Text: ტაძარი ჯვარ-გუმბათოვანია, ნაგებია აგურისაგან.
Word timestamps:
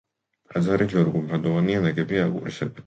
ტაძარი 0.53 0.87
ჯვარ-გუმბათოვანია, 0.95 1.87
ნაგებია 1.89 2.29
აგურისაგან. 2.31 2.79